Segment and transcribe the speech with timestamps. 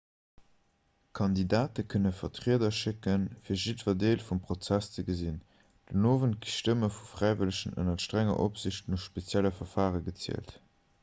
[1.17, 5.37] kandidate kënne vertrieder schécken fir jiddwer deel vum prozess ze gesinn
[5.91, 10.59] den owend ginn d'stëmme vu fräiwëllegen ënner strenger opsiicht no spezielle verfare gezielt